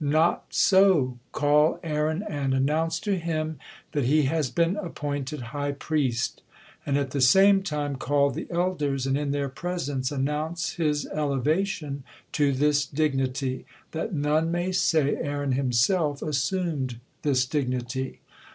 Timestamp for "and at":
6.87-7.11